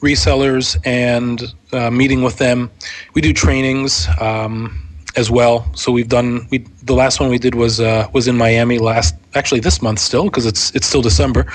resellers 0.00 0.78
and 0.86 1.42
uh, 1.72 1.90
meeting 1.90 2.22
with 2.22 2.38
them. 2.38 2.70
We 3.14 3.20
do 3.20 3.34
trainings 3.34 4.08
um, 4.18 4.89
as 5.20 5.30
well. 5.30 5.64
So 5.74 5.92
we've 5.92 6.08
done 6.08 6.46
we 6.50 6.58
the 6.82 6.94
last 6.94 7.20
one 7.20 7.28
we 7.30 7.38
did 7.38 7.54
was 7.54 7.78
uh, 7.80 8.08
was 8.12 8.26
in 8.26 8.36
Miami 8.36 8.78
last 8.78 9.14
actually 9.34 9.60
this 9.60 9.80
month 9.80 9.98
still 10.00 10.24
because 10.24 10.46
it's 10.46 10.74
it's 10.74 10.86
still 10.86 11.02
December. 11.02 11.46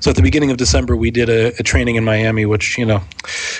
So 0.00 0.10
at 0.10 0.16
the 0.16 0.22
beginning 0.22 0.50
of 0.50 0.56
December 0.58 0.94
we 0.96 1.10
did 1.10 1.28
a, 1.30 1.40
a 1.58 1.62
training 1.62 1.96
in 1.96 2.04
Miami, 2.04 2.44
which 2.44 2.76
you 2.76 2.84
know, 2.84 3.00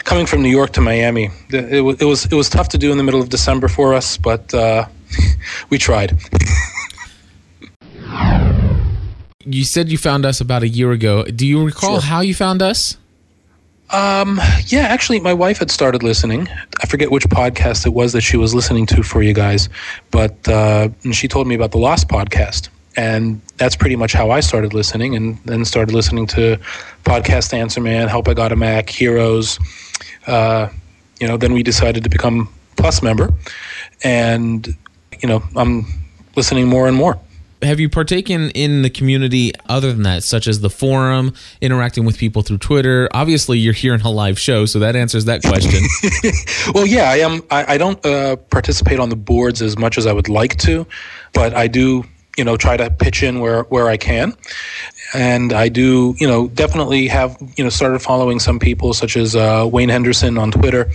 coming 0.04 0.26
from 0.26 0.42
New 0.42 0.50
York 0.50 0.73
to 0.73 0.81
Miami, 0.81 1.31
it, 1.50 1.76
it, 1.76 1.81
was 1.81 1.97
it 2.02 2.04
was 2.04 2.26
it 2.26 2.35
was 2.35 2.49
tough 2.50 2.69
to 2.71 2.78
do 2.78 2.90
in 2.92 2.99
the 2.99 3.04
middle 3.04 3.23
of 3.23 3.28
December 3.31 3.69
for 3.69 3.95
us, 3.95 4.19
but 4.19 4.52
uh, 4.52 4.85
we 5.71 5.78
tried. 5.78 6.19
You 9.45 9.64
said 9.64 9.90
you 9.90 9.99
found 9.99 10.25
us 10.25 10.40
about 10.40 10.62
a 10.62 10.69
year 10.69 10.92
ago. 10.92 11.25
Do 11.25 11.45
you 11.45 11.64
recall 11.64 11.99
Sure. 11.99 12.09
how 12.09 12.21
you 12.21 12.33
found 12.35 12.62
us? 12.62 12.97
Um, 13.92 14.40
yeah, 14.66 14.82
actually, 14.82 15.20
my 15.20 15.34
wife 15.34 15.58
had 15.58 15.70
started 15.70 16.02
listening. 16.02 16.49
I 16.82 16.87
forget 16.87 17.11
which 17.11 17.25
podcast 17.28 17.84
it 17.87 17.92
was 17.92 18.14
that 18.14 18.22
she 18.22 18.38
was 18.38 18.54
listening 18.54 18.87
to 18.87 19.02
for 19.02 19.22
you 19.22 19.34
guys, 19.34 19.68
but 20.11 20.49
uh, 20.49 20.88
she 21.12 21.28
told 21.28 21.46
me 21.46 21.54
about 21.54 21.72
the 21.72 21.78
Lost 21.78 22.08
podcast, 22.08 22.70
and 22.96 23.40
that's 23.58 23.76
pretty 23.76 23.96
much 23.96 24.14
how 24.14 24.30
I 24.30 24.40
started 24.40 24.72
listening, 24.72 25.14
and 25.14 25.37
then 25.44 25.66
started 25.66 25.94
listening 25.94 26.26
to 26.28 26.58
podcast 27.04 27.52
Answer 27.52 27.82
Man, 27.82 28.08
Help 28.08 28.28
I 28.28 28.34
Got 28.34 28.50
a 28.50 28.56
Mac, 28.56 28.88
Heroes. 28.88 29.58
Uh, 30.26 30.68
you 31.20 31.28
know, 31.28 31.37
then 31.37 31.52
we 31.52 31.62
decided 31.62 32.02
to 32.04 32.11
become 32.11 32.49
Plus 32.76 33.02
member, 33.02 33.34
and 34.02 34.66
you 35.20 35.28
know, 35.28 35.42
I'm 35.54 35.84
listening 36.34 36.66
more 36.66 36.88
and 36.88 36.96
more 36.96 37.20
have 37.62 37.81
you 37.81 37.88
partaken 37.88 38.50
in 38.50 38.83
the 38.83 38.90
community 38.90 39.52
other 39.69 39.92
than 39.92 40.02
that, 40.02 40.23
such 40.25 40.47
as 40.47 40.61
the 40.61 40.71
forum, 40.71 41.35
interacting 41.61 42.04
with 42.04 42.19
people 42.19 42.42
through 42.42 42.59
Twitter? 42.59 43.09
Obviously, 43.12 43.59
you're 43.59 43.73
here 43.73 43.95
in 43.95 44.00
a 44.00 44.11
live 44.11 44.38
show, 44.38 44.66
so 44.66 44.78
that 44.81 44.97
answers 44.97 45.25
that 45.26 45.42
question. 45.42 45.83
well, 46.75 46.87
yeah, 46.87 47.11
I 47.11 47.16
am. 47.16 47.42
I, 47.50 47.75
I 47.75 47.78
don't 47.78 48.04
uh, 48.04 48.37
participate 48.37 48.99
on 48.99 49.09
the 49.09 49.16
boards 49.16 49.62
as 49.62 49.78
much 49.78 49.99
as 49.99 50.07
I 50.07 50.12
would 50.12 50.28
like 50.28 50.57
to, 50.59 50.87
but 51.33 51.54
I 51.54 51.69
do, 51.69 52.04
you 52.37 52.45
know, 52.45 52.57
try 52.57 52.76
to 52.76 52.90
pitch 52.90 53.23
in 53.23 53.40
where 53.40 53.62
where 53.64 53.88
I 53.88 53.97
can, 53.97 54.35
and 55.14 55.52
I 55.52 55.69
do, 55.69 56.14
you 56.19 56.26
know, 56.26 56.49
definitely 56.49 57.07
have, 57.09 57.37
you 57.57 57.64
know, 57.64 57.71
started 57.71 58.00
following 58.00 58.40
some 58.40 58.59
people 58.59 58.92
such 58.92 59.16
as 59.16 59.37
uh, 59.37 59.69
Wayne 59.71 59.88
Henderson 59.88 60.38
on 60.38 60.50
Twitter, 60.50 60.90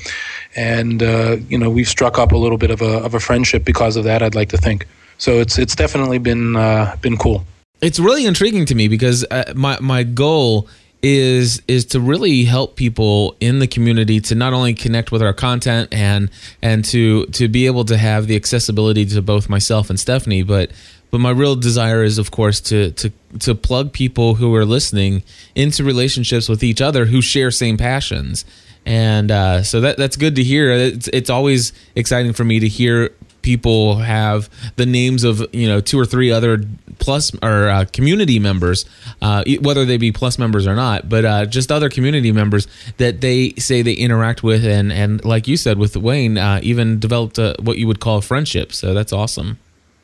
and 0.56 1.02
uh, 1.02 1.38
you 1.48 1.58
know, 1.58 1.70
we've 1.70 1.88
struck 1.88 2.18
up 2.18 2.32
a 2.32 2.38
little 2.38 2.58
bit 2.58 2.72
of 2.72 2.82
a 2.82 3.00
of 3.00 3.14
a 3.14 3.20
friendship 3.20 3.64
because 3.64 3.96
of 3.96 4.04
that. 4.04 4.22
I'd 4.22 4.36
like 4.36 4.50
to 4.50 4.58
think. 4.58 4.86
So 5.18 5.40
it's 5.40 5.58
it's 5.58 5.76
definitely 5.76 6.20
been 6.20 6.56
uh, 6.56 6.96
been 7.02 7.18
cool. 7.18 7.44
It's 7.82 8.00
really 8.00 8.26
intriguing 8.26 8.66
to 8.66 8.76
me 8.76 8.88
because 8.88 9.26
uh, 9.30 9.54
my 9.56 9.78
my 9.80 10.04
goal 10.04 10.68
is 11.04 11.62
is 11.68 11.86
to 11.86 12.00
really 12.00 12.44
help 12.44 12.76
people 12.76 13.36
in 13.40 13.60
the 13.60 13.68
community 13.68 14.20
to 14.20 14.36
not 14.36 14.54
only 14.54 14.74
connect 14.74 15.12
with 15.12 15.22
our 15.22 15.34
content 15.34 15.94
and 15.94 16.30
and 16.62 16.84
to 16.86 17.26
to 17.28 17.48
be 17.48 17.66
able 17.66 17.86
to 17.86 17.98
have 17.98 18.28
the 18.28 18.36
accessibility 18.36 19.06
to 19.06 19.22
both 19.22 19.50
myself 19.50 19.90
and 19.90 20.00
Stephanie, 20.00 20.44
but 20.44 20.72
but 21.12 21.20
my 21.20 21.30
real 21.30 21.56
desire 21.56 22.04
is 22.04 22.18
of 22.18 22.32
course 22.32 22.60
to 22.62 22.92
to 22.92 23.12
to 23.40 23.54
plug 23.54 23.94
people 23.94 24.36
who 24.36 24.54
are 24.56 24.66
listening 24.66 25.24
into 25.56 25.84
relationships 25.84 26.50
with 26.50 26.64
each 26.64 26.82
other 26.82 27.06
who 27.06 27.22
share 27.22 27.52
same 27.52 27.78
passions 27.78 28.44
and 28.88 29.32
uh, 29.32 29.64
so 29.64 29.82
that 29.82 29.98
that's 29.98 30.16
good 30.16 30.38
to 30.38 30.44
hear. 30.44 30.72
It's 30.72 31.10
it's 31.10 31.30
always 31.30 31.74
exciting 31.96 32.32
for 32.32 32.46
me 32.46 32.62
to 32.62 32.70
hear 32.70 33.12
people 33.48 33.96
have 33.96 34.50
the 34.76 34.86
names 34.86 35.24
of 35.24 35.42
you 35.54 35.70
know 35.70 35.80
two 35.80 35.98
or 35.98 36.06
three 36.06 36.30
other 36.30 36.66
plus 37.00 37.34
or 37.42 37.70
uh, 37.70 37.86
community 37.94 38.40
members, 38.40 38.84
uh, 39.22 39.42
whether 39.62 39.86
they 39.86 39.96
be 39.96 40.12
plus 40.12 40.38
members 40.38 40.68
or 40.68 40.76
not, 40.76 41.08
but 41.08 41.24
uh, 41.24 41.46
just 41.46 41.72
other 41.72 41.90
community 41.90 42.34
members 42.34 42.68
that 42.98 43.22
they 43.22 43.52
say 43.52 43.82
they 43.82 43.94
interact 43.94 44.44
with, 44.44 44.66
and 44.66 44.92
and 44.92 45.24
like 45.24 45.48
you 45.48 45.56
said 45.56 45.78
with 45.78 45.96
Wayne, 45.96 46.38
uh, 46.38 46.60
even 46.62 47.00
developed 47.00 47.38
a, 47.38 47.56
what 47.62 47.78
you 47.78 47.88
would 47.88 48.02
call 48.02 48.18
a 48.18 48.22
friendship. 48.22 48.74
So 48.74 48.94
that's 48.94 49.14
awesome. 49.14 49.58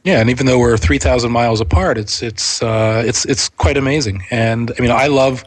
Yeah, 0.05 0.21
and 0.21 0.29
even 0.29 0.45
though 0.45 0.57
we're 0.57 0.77
three 0.77 0.99
thousand 0.99 1.33
miles 1.33 1.59
apart, 1.59 1.97
it's 1.97 2.23
it's 2.23 2.63
uh, 2.63 3.03
it's 3.05 3.25
it's 3.25 3.49
quite 3.49 3.75
amazing. 3.75 4.23
And 4.31 4.71
I 4.79 4.81
mean, 4.81 4.91
I 4.91 5.07
love 5.07 5.43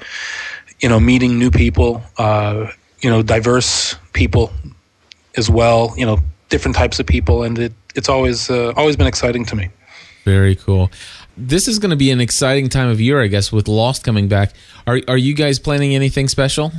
you 0.80 0.90
know 0.90 1.00
meeting 1.00 1.38
new 1.38 1.50
people, 1.50 2.02
uh, 2.18 2.66
you 3.00 3.08
know, 3.08 3.22
diverse 3.22 3.96
people 4.12 4.52
as 5.38 5.48
well. 5.48 5.94
You 5.96 6.04
know, 6.04 6.18
different 6.50 6.76
types 6.76 7.00
of 7.00 7.06
people, 7.06 7.42
and 7.42 7.58
it, 7.58 7.72
it's 7.96 8.08
always 8.08 8.50
uh, 8.50 8.72
always 8.76 8.96
been 8.96 9.06
exciting 9.06 9.44
to 9.46 9.56
me. 9.56 9.70
Very 10.24 10.56
cool. 10.56 10.90
This 11.36 11.68
is 11.68 11.78
going 11.78 11.90
to 11.90 11.96
be 11.96 12.10
an 12.10 12.20
exciting 12.20 12.68
time 12.68 12.88
of 12.88 13.00
year, 13.00 13.22
I 13.22 13.26
guess, 13.26 13.52
with 13.52 13.68
Lost 13.68 14.04
coming 14.04 14.28
back. 14.28 14.52
Are 14.86 15.00
are 15.08 15.16
you 15.16 15.34
guys 15.34 15.58
planning 15.58 15.94
anything 15.94 16.28
special? 16.28 16.72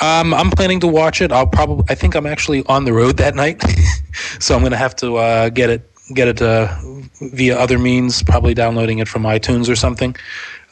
Um, 0.00 0.32
I'm 0.32 0.50
planning 0.50 0.80
to 0.80 0.86
watch 0.86 1.20
it. 1.20 1.32
I'll 1.32 1.46
probably. 1.46 1.84
I 1.88 1.94
think 1.94 2.14
I'm 2.14 2.26
actually 2.26 2.64
on 2.66 2.84
the 2.84 2.92
road 2.92 3.16
that 3.18 3.34
night, 3.34 3.62
so 4.38 4.54
I'm 4.54 4.60
going 4.60 4.72
to 4.72 4.78
have 4.78 4.96
to 4.96 5.16
uh, 5.16 5.48
get 5.50 5.70
it 5.70 5.90
get 6.14 6.28
it 6.28 6.40
uh, 6.40 6.74
via 7.20 7.58
other 7.58 7.78
means, 7.78 8.22
probably 8.22 8.54
downloading 8.54 8.98
it 8.98 9.08
from 9.08 9.24
iTunes 9.24 9.68
or 9.68 9.76
something. 9.76 10.16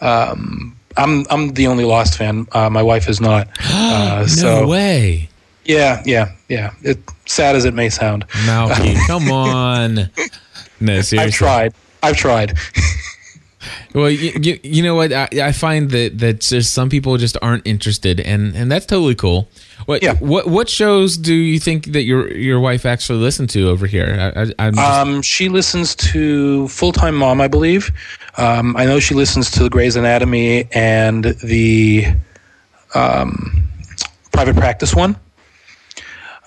Um, 0.00 0.76
I'm 0.96 1.26
I'm 1.30 1.52
the 1.54 1.66
only 1.66 1.84
Lost 1.84 2.16
fan. 2.16 2.46
Uh, 2.52 2.70
my 2.70 2.82
wife 2.82 3.08
is 3.08 3.20
not. 3.20 3.48
Uh, 3.96 4.20
no 4.20 4.26
so, 4.26 4.66
way. 4.66 5.28
Yeah, 5.64 6.02
yeah, 6.04 6.32
yeah. 6.48 6.72
It, 6.82 6.98
sad 7.26 7.56
as 7.56 7.64
it 7.64 7.74
may 7.74 7.88
sound. 7.88 8.26
Malky, 8.28 8.96
come 9.06 9.30
on. 9.30 10.10
No, 10.80 11.00
seriously. 11.00 11.18
I've 11.18 11.32
tried. 11.32 11.74
I've 12.02 12.16
tried. 12.16 12.58
well, 13.94 14.10
you, 14.10 14.32
you, 14.40 14.60
you, 14.62 14.82
know 14.82 14.94
what? 14.94 15.12
I, 15.12 15.28
I 15.42 15.52
find 15.52 15.90
that 15.90 16.18
that 16.18 16.40
just 16.40 16.72
some 16.72 16.88
people 16.88 17.16
just 17.16 17.36
aren't 17.42 17.66
interested, 17.66 18.20
and 18.20 18.54
and 18.54 18.70
that's 18.70 18.86
totally 18.86 19.14
cool. 19.14 19.48
What 19.86 20.02
yeah. 20.02 20.14
what 20.14 20.46
what 20.48 20.68
shows 20.68 21.16
do 21.16 21.34
you 21.34 21.58
think 21.58 21.92
that 21.92 22.02
your 22.02 22.32
your 22.32 22.60
wife 22.60 22.86
actually 22.86 23.18
listens 23.18 23.52
to 23.52 23.68
over 23.68 23.86
here? 23.86 24.32
I, 24.58 24.70
just... 24.70 24.78
um, 24.78 25.22
she 25.22 25.48
listens 25.48 25.94
to 25.96 26.68
Full 26.68 26.92
Time 26.92 27.16
Mom, 27.16 27.40
I 27.40 27.48
believe. 27.48 27.90
Um, 28.36 28.76
I 28.76 28.84
know 28.84 29.00
she 29.00 29.14
listens 29.14 29.50
to 29.52 29.62
the 29.62 29.70
Grey's 29.70 29.96
Anatomy 29.96 30.68
and 30.72 31.24
the 31.42 32.06
um, 32.94 33.68
Private 34.32 34.56
Practice 34.56 34.94
one. 34.94 35.16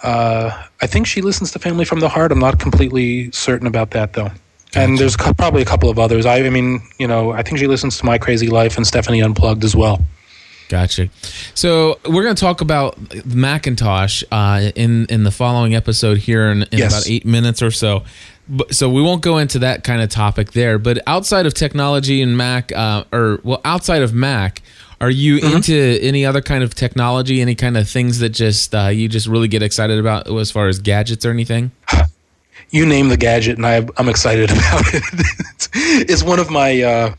Uh, 0.03 0.63
I 0.81 0.87
think 0.87 1.07
she 1.07 1.21
listens 1.21 1.51
to 1.51 1.59
Family 1.59 1.85
from 1.85 1.99
the 1.99 2.09
Heart. 2.09 2.31
I'm 2.31 2.39
not 2.39 2.59
completely 2.59 3.31
certain 3.31 3.67
about 3.67 3.91
that 3.91 4.13
though. 4.13 4.31
Gotcha. 4.71 4.79
And 4.79 4.97
there's 4.99 5.17
probably 5.17 5.63
a 5.63 5.65
couple 5.65 5.89
of 5.89 5.97
others. 5.97 6.25
I, 6.25 6.37
I, 6.45 6.49
mean, 6.49 6.81
you 6.99 7.07
know, 7.07 7.31
I 7.31 7.41
think 7.41 7.57
she 7.57 7.65
listens 7.65 7.97
to 7.97 8.05
My 8.05 8.19
Crazy 8.19 8.47
Life 8.47 8.77
and 8.77 8.85
Stephanie 8.85 9.21
Unplugged 9.21 9.63
as 9.63 9.75
well. 9.75 9.99
Gotcha. 10.69 11.09
So 11.55 11.99
we're 12.05 12.21
going 12.21 12.35
to 12.35 12.39
talk 12.39 12.61
about 12.61 12.95
Macintosh 13.25 14.23
uh, 14.31 14.69
in 14.75 15.07
in 15.07 15.23
the 15.23 15.31
following 15.31 15.73
episode 15.73 16.19
here 16.19 16.51
in, 16.51 16.61
in 16.63 16.77
yes. 16.77 16.93
about 16.93 17.09
eight 17.09 17.25
minutes 17.25 17.63
or 17.63 17.71
so. 17.71 18.03
But, 18.47 18.75
so 18.75 18.87
we 18.89 19.01
won't 19.01 19.23
go 19.23 19.39
into 19.39 19.59
that 19.59 19.83
kind 19.83 20.01
of 20.01 20.09
topic 20.09 20.51
there. 20.51 20.77
But 20.77 20.99
outside 21.07 21.47
of 21.47 21.55
technology 21.55 22.21
and 22.21 22.37
Mac, 22.37 22.71
uh, 22.71 23.03
or 23.11 23.39
well, 23.43 23.61
outside 23.65 24.03
of 24.03 24.13
Mac, 24.13 24.61
are 25.01 25.09
you 25.09 25.37
mm-hmm. 25.37 25.57
into 25.57 25.99
any 26.01 26.25
other 26.25 26.41
kind 26.41 26.63
of 26.63 26.75
technology? 26.75 27.41
Any 27.41 27.55
kind 27.55 27.77
of 27.77 27.87
things 27.87 28.19
that 28.19 28.29
just 28.29 28.75
uh, 28.75 28.87
you 28.87 29.07
just 29.07 29.27
really 29.27 29.47
get 29.47 29.63
excited 29.63 29.97
about 29.99 30.29
as 30.29 30.51
far 30.51 30.67
as 30.67 30.79
gadgets 30.79 31.25
or 31.25 31.31
anything? 31.31 31.71
You 32.71 32.85
name 32.85 33.09
the 33.09 33.17
gadget, 33.17 33.57
and 33.57 33.65
I, 33.65 33.87
am 33.97 34.09
excited 34.09 34.51
about 34.51 34.93
it. 34.93 35.69
it's 35.73 36.21
one 36.21 36.37
of 36.37 36.51
my 36.51 36.83
uh, 36.83 37.15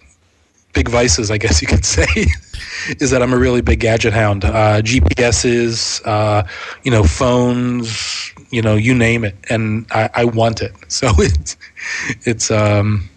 big 0.75 0.89
vices, 0.89 1.31
I 1.31 1.39
guess 1.39 1.61
you 1.61 1.67
could 1.67 1.85
say, 1.85 2.07
is 3.01 3.11
that 3.11 3.21
I'm 3.21 3.33
a 3.33 3.37
really 3.37 3.61
big 3.61 3.81
gadget 3.81 4.13
hound. 4.13 4.45
Uh, 4.45 4.81
GPSs, 4.81 6.07
uh, 6.07 6.47
you 6.85 6.93
know, 6.93 7.03
phones, 7.03 8.33
you 8.51 8.63
know, 8.63 8.77
you 8.77 8.95
name 8.95 9.25
it, 9.25 9.35
and 9.49 9.87
I, 9.91 10.09
I 10.15 10.25
want 10.25 10.63
it. 10.63 10.73
So 10.89 11.11
it's 11.19 11.57
it's 12.27 12.51
um, 12.51 13.09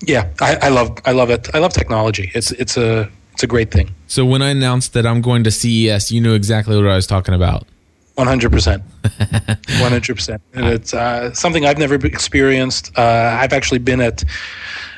yeah, 0.00 0.28
I, 0.40 0.56
I 0.62 0.68
love 0.68 0.98
I 1.04 1.12
love 1.12 1.30
it. 1.30 1.48
I 1.54 1.58
love 1.58 1.72
technology. 1.72 2.30
It's 2.34 2.50
it's 2.52 2.76
a 2.76 3.08
it's 3.36 3.42
a 3.42 3.46
great 3.46 3.70
thing. 3.70 3.94
So 4.06 4.24
when 4.24 4.40
I 4.40 4.48
announced 4.48 4.94
that 4.94 5.04
I'm 5.04 5.20
going 5.20 5.44
to 5.44 5.50
CES, 5.50 6.10
you 6.10 6.22
knew 6.22 6.32
exactly 6.32 6.74
what 6.74 6.86
I 6.86 6.96
was 6.96 7.06
talking 7.06 7.34
about. 7.34 7.66
One 8.14 8.26
hundred 8.26 8.50
percent, 8.50 8.82
one 9.02 9.90
hundred 9.92 10.14
percent, 10.14 10.40
and 10.54 10.64
it's 10.64 10.94
uh, 10.94 11.34
something 11.34 11.66
I've 11.66 11.76
never 11.76 11.96
experienced. 11.96 12.96
Uh, 12.96 13.36
I've 13.38 13.52
actually 13.52 13.80
been 13.80 14.00
at, 14.00 14.24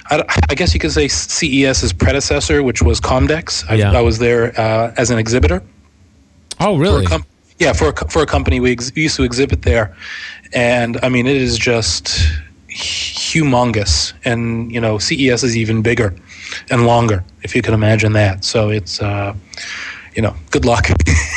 I, 0.09 0.23
I, 0.51 0.55
guess 0.55 0.73
you 0.73 0.79
could 0.79 0.93
say 0.93 1.09
CES's 1.09 1.93
predecessor, 1.93 2.63
which 2.63 2.81
was 2.81 3.01
Comdex. 3.01 3.69
I, 3.69 3.75
yeah. 3.75 3.91
I 3.91 4.03
was 4.03 4.21
there 4.21 4.57
uh, 4.57 4.95
as 4.97 5.11
an 5.11 5.19
exhibitor. 5.19 5.61
Oh, 6.61 6.79
really? 6.79 7.07
For 7.07 7.11
com- 7.11 7.27
yeah, 7.59 7.73
for 7.73 7.89
a, 7.89 8.09
for 8.09 8.23
a 8.23 8.27
company 8.27 8.61
we 8.61 8.71
ex- 8.71 8.93
used 8.95 9.17
to 9.17 9.25
exhibit 9.25 9.63
there, 9.63 9.97
and 10.53 10.97
I 11.03 11.09
mean 11.09 11.27
it 11.27 11.37
is 11.37 11.59
just 11.59 12.21
humongous, 12.69 14.13
and 14.25 14.71
you 14.71 14.81
know 14.81 14.99
CES 14.99 15.43
is 15.43 15.57
even 15.57 15.83
bigger 15.83 16.15
and 16.71 16.87
longer, 16.87 17.25
if 17.43 17.55
you 17.55 17.63
can 17.63 17.75
imagine 17.75 18.13
that. 18.15 18.45
So 18.45 18.71
it's, 18.71 19.01
uh, 19.01 19.35
you 20.15 20.23
know, 20.23 20.35
good 20.51 20.65
luck. 20.65 20.89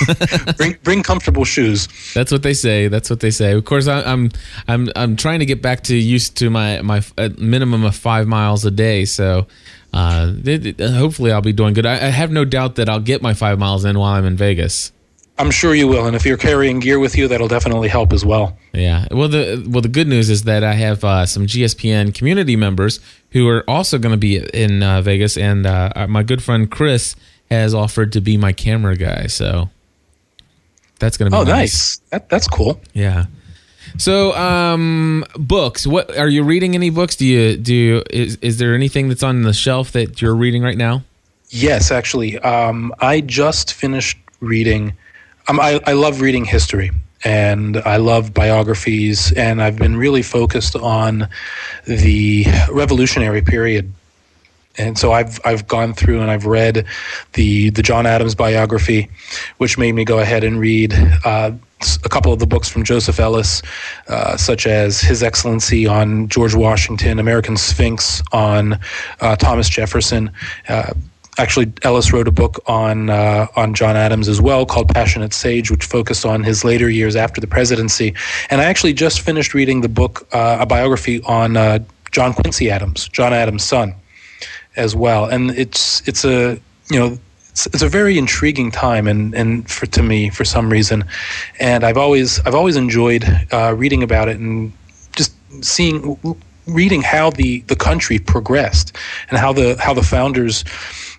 bring 0.58 0.78
bring 0.84 1.04
comfortable 1.04 1.46
shoes. 1.46 1.88
That's 2.14 2.32
what 2.32 2.44
they 2.44 2.54
say. 2.54 2.88
That's 2.88 3.10
what 3.10 3.20
they 3.20 3.32
say. 3.32 3.54
Of 3.54 3.66
course, 3.66 3.88
I, 3.88 4.02
am 4.02 4.32
I'm 4.68 4.90
I'm 4.96 5.16
trying 5.16 5.40
to 5.40 5.46
get 5.46 5.62
back 5.62 5.84
to 5.84 5.96
used 5.96 6.38
to 6.38 6.50
my 6.50 6.82
my 6.82 7.04
minimum 7.38 7.84
of 7.84 7.96
five 7.96 8.28
miles 8.28 8.66
a 8.66 8.72
day. 8.72 9.06
So. 9.06 9.48
Uh, 9.94 10.32
hopefully 10.80 11.34
I'll 11.34 11.42
be 11.42 11.52
doing 11.52 11.74
good. 11.74 11.86
I, 11.86 11.96
I 11.96 12.12
have 12.12 12.32
no 12.32 12.46
doubt 12.46 12.76
that 12.76 12.88
I'll 12.88 13.02
get 13.02 13.22
my 13.22 13.34
five 13.34 13.60
miles 13.60 13.84
in 13.84 14.00
while 14.00 14.14
I'm 14.14 14.24
in 14.24 14.38
Vegas. 14.38 14.94
I'm 15.38 15.50
sure 15.50 15.74
you 15.74 15.88
will, 15.88 16.06
and 16.06 16.16
if 16.16 16.26
you're 16.26 16.38
carrying 16.38 16.80
gear 16.80 17.00
with 17.00 17.18
you, 17.18 17.28
that'll 17.28 17.48
definitely 17.48 17.88
help 17.88 18.14
as 18.14 18.24
well. 18.24 18.58
Yeah. 18.74 19.08
Well, 19.10 19.28
the 19.28 19.66
well 19.68 19.82
the 19.82 19.88
good 19.88 20.08
news 20.08 20.30
is 20.30 20.44
that 20.44 20.64
I 20.64 20.74
have 20.74 21.04
uh, 21.04 21.26
some 21.26 21.48
GSPN 21.48 22.14
community 22.14 22.56
members 22.56 23.00
who 23.32 23.48
are 23.48 23.68
also 23.68 23.98
going 23.98 24.12
to 24.12 24.18
be 24.18 24.38
in 24.38 24.84
uh, 24.84 25.02
Vegas, 25.02 25.38
and 25.38 25.66
uh, 25.66 26.06
my 26.08 26.22
good 26.22 26.44
friend 26.44 26.70
Chris 26.70 27.16
has 27.50 27.74
offered 27.74 28.14
to 28.14 28.22
be 28.22 28.38
my 28.38 28.54
camera 28.54 28.96
guy. 28.96 29.28
So 29.28 29.70
that's 31.00 31.18
going 31.18 31.32
to 31.32 31.36
be 31.36 31.42
oh 31.42 31.44
nice. 31.44 31.52
nice. 31.52 31.98
That, 32.12 32.30
that's 32.30 32.48
cool. 32.48 32.80
Yeah. 32.94 33.26
So, 33.98 34.34
um, 34.38 35.26
books. 35.36 35.86
What 35.86 36.16
are 36.18 36.30
you 36.30 36.44
reading? 36.44 36.76
Any 36.76 36.90
books? 36.90 37.16
Do 37.16 37.26
you 37.26 37.58
do? 37.58 37.74
You, 37.74 38.04
is 38.10 38.38
is 38.38 38.58
there 38.58 38.74
anything 38.74 39.10
that's 39.10 39.24
on 39.24 39.42
the 39.42 39.54
shelf 39.54 39.92
that 39.94 40.22
you're 40.22 40.36
reading 40.36 40.62
right 40.62 40.78
now? 40.78 41.04
Yes, 41.50 41.92
actually. 41.92 42.40
Um, 42.40 42.94
I 43.00 43.22
just 43.22 43.74
finished 43.74 44.18
reading 44.40 44.96
um, 45.52 45.60
I, 45.60 45.82
I 45.86 45.92
love 45.92 46.22
reading 46.22 46.46
history 46.46 46.92
and 47.26 47.76
I 47.80 47.98
love 47.98 48.34
biographies, 48.34 49.34
and 49.34 49.62
I've 49.62 49.76
been 49.76 49.98
really 49.98 50.22
focused 50.22 50.78
on 50.78 51.28
the 51.86 52.46
revolutionary 52.72 53.42
period. 53.42 53.92
And 54.78 54.98
so 54.98 55.12
I've 55.12 55.40
I've 55.44 55.68
gone 55.68 55.94
through 55.94 56.22
and 56.22 56.32
I've 56.32 56.46
read 56.46 56.86
the 57.34 57.70
the 57.70 57.84
John 57.84 58.06
Adams 58.06 58.34
biography, 58.34 59.10
which 59.58 59.78
made 59.78 59.92
me 59.92 60.06
go 60.06 60.20
ahead 60.20 60.46
and 60.46 60.58
read 60.58 60.94
uh, 61.26 61.52
a 62.06 62.10
couple 62.10 62.32
of 62.32 62.40
the 62.40 62.48
books 62.48 62.70
from 62.70 62.86
Joseph 62.86 63.20
Ellis, 63.20 63.62
uh, 64.08 64.38
such 64.38 64.66
as 64.66 65.02
His 65.02 65.22
Excellency 65.22 65.86
on 65.86 66.30
George 66.30 66.56
Washington, 66.56 67.20
American 67.20 67.58
Sphinx 67.58 68.24
on 68.32 68.80
uh, 69.20 69.36
Thomas 69.36 69.68
Jefferson. 69.68 70.32
Actually, 71.38 71.72
Ellis 71.84 72.12
wrote 72.12 72.28
a 72.28 72.32
book 72.32 72.60
on 72.68 73.10
uh, 73.10 73.48
on 73.56 73.74
John 73.74 73.96
Adams 73.96 74.28
as 74.28 74.42
well 74.42 74.66
called 74.66 74.90
Passionate 74.90 75.34
Sage, 75.34 75.72
which 75.72 75.86
focused 75.86 76.26
on 76.26 76.44
his 76.44 76.64
later 76.64 76.90
years 76.90 77.16
after 77.16 77.40
the 77.40 77.48
presidency. 77.48 78.14
And 78.50 78.60
I 78.60 78.66
actually 78.66 78.94
just 78.94 79.22
finished 79.22 79.54
reading 79.54 79.82
the 79.82 79.90
book, 79.90 80.28
uh, 80.34 80.58
a 80.60 80.66
biography 80.66 81.22
on 81.24 81.56
uh, 81.56 81.80
John 82.12 82.34
Quincy 82.34 82.70
Adams, 82.70 83.08
John 83.08 83.34
Adams' 83.34 83.64
son, 83.64 83.96
as 84.76 84.94
well. 84.94 85.26
And 85.26 85.52
it's 85.52 86.06
it's 86.08 86.26
a 86.26 86.60
you 86.90 87.00
know 87.00 87.18
it's, 87.52 87.66
it's 87.68 87.82
a 87.82 87.90
very 87.90 88.18
intriguing 88.18 88.72
time 88.72 89.08
and 89.08 89.34
and 89.34 89.70
for 89.70 89.86
to 89.86 90.04
me 90.04 90.30
for 90.30 90.46
some 90.46 90.70
reason 90.70 91.04
and 91.60 91.84
i've 91.84 91.98
always 91.98 92.40
i've 92.46 92.56
always 92.56 92.76
enjoyed 92.76 93.26
uh, 93.52 93.74
reading 93.76 94.04
about 94.04 94.30
it 94.30 94.38
and 94.38 94.72
just 95.16 95.34
seeing 95.62 96.18
reading 96.68 97.02
how 97.02 97.30
the 97.30 97.62
the 97.62 97.76
country 97.76 98.20
progressed 98.20 98.96
and 99.30 99.38
how 99.38 99.52
the 99.52 99.76
how 99.80 99.94
the 99.94 100.04
founders 100.04 100.64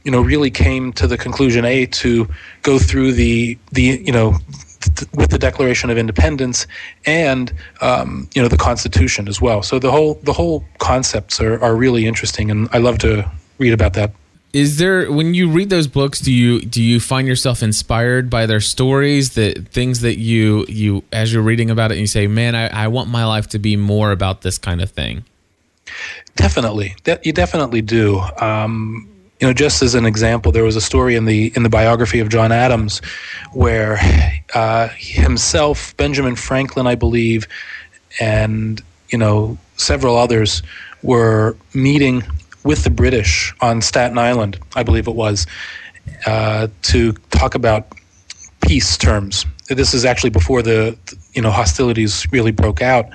you 0.04 0.10
know 0.10 0.20
really 0.20 0.50
came 0.50 0.92
to 0.94 1.06
the 1.06 1.16
conclusion 1.16 1.64
a 1.64 1.86
to 1.86 2.28
go 2.62 2.78
through 2.78 3.12
the 3.12 3.58
the 3.72 4.02
you 4.04 4.12
know 4.12 4.36
th- 4.80 5.10
with 5.14 5.30
the 5.30 5.38
Declaration 5.38 5.90
of 5.90 5.98
Independence 5.98 6.66
and 7.06 7.52
um, 7.80 8.28
you 8.34 8.42
know 8.42 8.48
the 8.48 8.56
Constitution 8.56 9.28
as 9.28 9.40
well. 9.40 9.62
So 9.62 9.78
the 9.78 9.90
whole 9.90 10.14
the 10.22 10.32
whole 10.32 10.64
concepts 10.78 11.40
are, 11.40 11.62
are 11.62 11.76
really 11.76 12.06
interesting, 12.06 12.50
and 12.50 12.68
I 12.72 12.78
love 12.78 12.98
to 12.98 13.30
read 13.58 13.72
about 13.72 13.94
that. 13.94 14.12
Is 14.52 14.76
there 14.76 15.10
when 15.10 15.32
you 15.32 15.48
read 15.48 15.70
those 15.70 15.86
books 15.86 16.20
do 16.20 16.30
you 16.30 16.60
do 16.60 16.82
you 16.82 17.00
find 17.00 17.26
yourself 17.26 17.62
inspired 17.62 18.28
by 18.28 18.44
their 18.44 18.60
stories 18.60 19.30
that 19.30 19.68
things 19.68 20.02
that 20.02 20.18
you 20.18 20.66
you 20.68 21.04
as 21.10 21.32
you're 21.32 21.42
reading 21.42 21.70
about 21.70 21.90
it 21.90 21.94
and 21.94 22.02
you 22.02 22.06
say 22.06 22.26
man 22.26 22.54
i, 22.54 22.66
I 22.66 22.88
want 22.88 23.08
my 23.08 23.24
life 23.24 23.48
to 23.48 23.58
be 23.58 23.76
more 23.76 24.10
about 24.10 24.42
this 24.42 24.58
kind 24.58 24.82
of 24.82 24.90
thing 24.90 25.24
definitely. 26.36 26.94
De- 27.04 27.20
you 27.22 27.32
definitely 27.32 27.82
do. 27.82 28.20
Um, 28.40 29.08
you 29.42 29.48
know 29.48 29.52
just 29.52 29.82
as 29.82 29.94
an 29.94 30.06
example 30.06 30.52
there 30.52 30.64
was 30.64 30.76
a 30.76 30.80
story 30.80 31.16
in 31.16 31.26
the 31.26 31.52
in 31.54 31.62
the 31.64 31.68
biography 31.68 32.20
of 32.20 32.30
john 32.30 32.52
adams 32.52 33.02
where 33.52 33.98
uh, 34.54 34.88
himself 34.96 35.94
benjamin 35.98 36.36
franklin 36.36 36.86
i 36.86 36.94
believe 36.94 37.46
and 38.20 38.80
you 39.10 39.18
know 39.18 39.58
several 39.76 40.16
others 40.16 40.62
were 41.02 41.56
meeting 41.74 42.22
with 42.64 42.84
the 42.84 42.90
British 42.90 43.54
on 43.60 43.80
Staten 43.80 44.18
Island, 44.18 44.58
I 44.76 44.82
believe 44.82 45.08
it 45.08 45.14
was, 45.14 45.46
uh, 46.26 46.68
to 46.82 47.12
talk 47.30 47.54
about 47.54 47.88
peace 48.60 48.96
terms. 48.96 49.44
This 49.68 49.94
is 49.94 50.04
actually 50.04 50.30
before 50.30 50.62
the 50.62 50.96
you 51.32 51.42
know 51.42 51.50
hostilities 51.50 52.26
really 52.32 52.52
broke 52.52 52.82
out, 52.82 53.08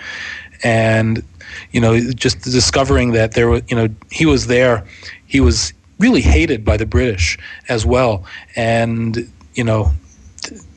and 0.64 1.24
you 1.72 1.80
know 1.80 2.00
just 2.14 2.42
discovering 2.42 3.12
that 3.12 3.34
there 3.34 3.50
was 3.50 3.62
you 3.70 3.76
know 3.76 3.88
he 4.12 4.26
was 4.26 4.48
there, 4.48 4.86
he 5.28 5.40
was 5.40 5.74
really 6.00 6.22
hated 6.22 6.64
by 6.64 6.78
the 6.78 6.86
British 6.86 7.38
as 7.70 7.86
well, 7.86 8.26
and 8.56 9.32
you 9.56 9.64
know 9.64 9.92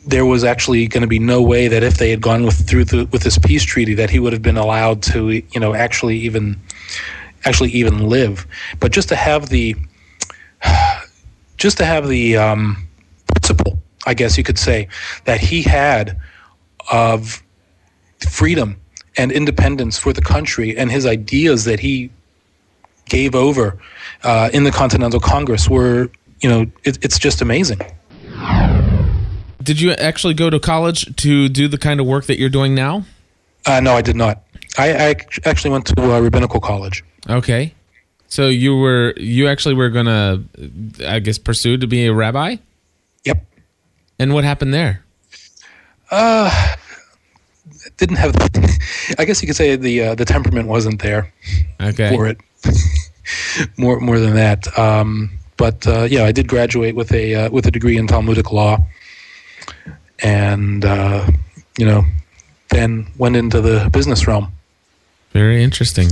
there 0.07 0.25
was 0.25 0.45
actually 0.45 0.87
going 0.87 1.03
to 1.03 1.07
be 1.07 1.19
no 1.19 1.43
way 1.43 1.69
that 1.69 1.83
if 1.83 1.99
they 1.99 2.11
had 2.11 2.21
gone 2.21 2.45
with 2.45 2.69
through 2.69 2.85
the, 2.85 3.07
with 3.13 3.23
this 3.23 3.39
peace 3.39 3.63
treaty 3.63 3.95
that 3.95 4.11
he 4.11 4.19
would 4.19 4.33
have 4.33 4.43
been 4.43 4.57
allowed 4.57 5.03
to 5.03 5.31
you 5.31 5.61
know 5.61 5.75
actually 5.75 6.17
even 6.19 6.61
actually 7.45 7.71
even 7.71 8.09
live. 8.09 8.47
But 8.79 8.93
just 8.93 9.09
to 9.09 9.17
have 9.17 9.49
the 9.49 9.77
just 11.57 11.77
to 11.79 11.85
have 11.85 12.09
the 12.09 12.37
um, 12.37 12.89
principle, 13.27 13.79
I 14.07 14.15
guess 14.15 14.39
you 14.39 14.45
could 14.45 14.59
say, 14.59 14.89
that 15.25 15.41
he 15.41 15.63
had 15.63 16.19
of 16.91 17.43
freedom 18.29 18.81
and 19.17 19.31
independence 19.33 19.99
for 19.99 20.13
the 20.13 20.23
country, 20.23 20.77
and 20.77 20.91
his 20.91 21.05
ideas 21.05 21.65
that 21.65 21.81
he 21.81 22.11
gave 23.11 23.35
over 23.35 23.79
uh, 24.23 24.49
in 24.55 24.65
the 24.65 24.71
Continental 24.71 25.21
Congress 25.21 25.69
were, 25.69 26.11
you 26.41 26.49
know, 26.49 26.63
it, 26.85 26.99
it's 27.05 27.19
just 27.19 27.43
amazing. 27.43 27.81
Did 29.63 29.81
you 29.81 29.93
actually 29.93 30.35
go 30.35 30.49
to 30.49 30.59
college 30.59 31.15
to 31.17 31.51
do 31.51 31.69
the 31.69 31.77
kind 31.77 32.01
of 32.01 32.07
work 32.07 32.25
that 32.27 32.39
you're 32.39 32.49
doing 32.49 32.75
now? 32.75 33.05
Uh, 33.67 33.81
no, 33.81 33.95
I 33.95 34.01
did 34.01 34.17
not. 34.17 34.43
I, 34.79 35.11
I 35.11 35.15
actually 35.45 35.71
went 35.71 35.87
to 35.87 36.15
uh, 36.15 36.21
rabbinical 36.21 36.61
college. 36.61 37.05
Okay. 37.29 37.75
So 38.29 38.47
you 38.49 38.77
were 38.77 39.13
you 39.17 39.49
actually 39.49 39.75
were 39.75 39.91
gonna, 39.91 40.43
I 41.07 41.19
guess, 41.19 41.37
pursue 41.37 41.77
to 41.77 41.87
be 41.87 42.07
a 42.07 42.15
rabbi. 42.15 42.57
Yep. 43.25 43.45
And 44.19 44.33
what 44.33 44.45
happened 44.45 44.73
there? 44.73 45.05
Uh, 46.11 46.77
didn't 47.97 48.17
have. 48.17 48.35
I 49.19 49.25
guess 49.25 49.43
you 49.43 49.47
could 49.47 49.57
say 49.57 49.77
the 49.77 50.03
uh, 50.03 50.15
the 50.15 50.25
temperament 50.25 50.69
wasn't 50.69 51.03
there. 51.03 51.33
Okay. 51.81 52.15
For 52.15 52.27
it. 52.29 52.39
more 53.77 54.01
more 54.01 54.19
than 54.19 54.35
that. 54.35 54.79
Um, 54.79 55.31
but 55.57 55.87
uh, 55.87 56.07
yeah, 56.11 56.25
I 56.25 56.33
did 56.33 56.49
graduate 56.49 56.95
with 56.95 57.13
a 57.13 57.35
uh, 57.35 57.51
with 57.51 57.67
a 57.67 57.71
degree 57.71 57.97
in 57.97 58.07
Talmudic 58.07 58.53
law, 58.53 58.79
and 60.21 60.85
uh, 60.85 61.27
you 61.79 61.87
know, 61.87 62.05
then 62.71 63.07
went 63.19 63.37
into 63.37 63.61
the 63.61 63.89
business 63.93 64.27
realm. 64.27 64.53
Very 65.33 65.63
interesting. 65.63 66.11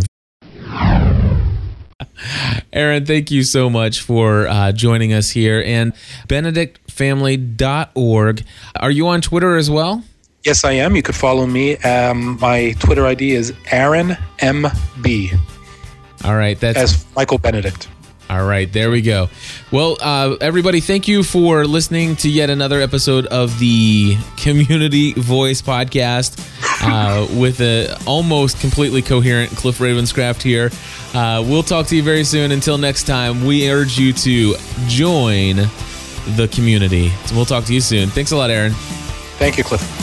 Aaron, 2.72 3.04
thank 3.07 3.31
you 3.31 3.42
so 3.42 3.68
much 3.70 4.00
for 4.00 4.48
uh, 4.48 4.72
joining 4.72 5.12
us 5.12 5.31
here. 5.31 5.62
And 5.64 5.92
benedictfamily.org. 6.28 8.44
Are 8.76 8.90
you 8.90 9.07
on 9.09 9.20
Twitter 9.20 9.57
as 9.57 9.70
well? 9.70 10.02
Yes, 10.44 10.64
I 10.64 10.72
am. 10.72 10.94
You 10.94 11.02
could 11.02 11.16
follow 11.16 11.46
me. 11.46 11.78
Um, 11.78 12.38
my 12.40 12.74
Twitter 12.78 13.07
ID 13.07 13.33
is 13.33 13.54
Aaron 13.70 14.16
MB. 14.38 15.38
All 16.24 16.37
right. 16.37 16.59
That's 16.59 16.78
as 16.78 17.07
Michael 17.14 17.38
Benedict. 17.38 17.88
All 18.31 18.46
right, 18.46 18.70
there 18.70 18.90
we 18.90 19.00
go. 19.00 19.31
Well, 19.72 19.96
uh, 20.02 20.37
everybody, 20.42 20.81
thank 20.81 21.09
you 21.09 21.22
for 21.22 21.64
listening 21.64 22.14
to 22.16 22.28
yet 22.28 22.50
another 22.50 22.78
episode 22.83 23.24
of 23.26 23.59
the 23.59 24.18
Community 24.37 25.14
Voice 25.14 25.62
Podcast 25.62 26.38
uh, 26.83 27.26
with 27.40 27.62
a 27.62 27.96
almost 28.07 28.61
completely 28.61 29.00
coherent 29.00 29.50
Cliff 29.52 29.78
Ravenscraft 29.78 30.42
here. 30.42 30.70
Uh, 31.14 31.42
we'll 31.42 31.62
talk 31.62 31.87
to 31.87 31.96
you 31.96 32.02
very 32.02 32.24
soon. 32.24 32.52
Until 32.52 32.76
next 32.76 33.04
time, 33.04 33.46
we 33.46 33.70
urge 33.70 33.98
you 33.98 34.12
to 34.12 34.57
join 34.88 35.57
the 36.37 36.50
community. 36.52 37.09
So 37.26 37.35
we'll 37.35 37.46
talk 37.46 37.64
to 37.64 37.72
you 37.74 37.81
soon. 37.81 38.11
Thanks 38.11 38.33
a 38.33 38.37
lot, 38.37 38.50
Aaron. 38.50 38.72
Thank 39.38 39.57
you, 39.57 39.64
Cliff. 39.64 39.97